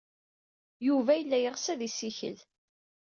Yuba 0.87 1.11
yella 1.15 1.37
yeɣs 1.39 1.65
ad 1.73 1.79
yessikel. 1.83 2.37